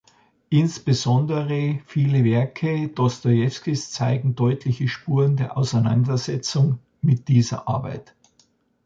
Insbesondere 0.49 1.83
viele 1.85 2.23
Werke 2.25 2.87
Dostojewskis 2.87 3.91
zeigen 3.91 4.33
deutliche 4.33 4.87
Spuren 4.87 5.37
der 5.37 5.55
Auseinandersetzung 5.57 6.79
mit 7.03 7.27
dieser 7.27 7.67
Arbeit. 7.67 8.15